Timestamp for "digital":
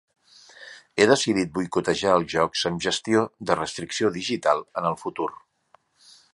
4.19-4.67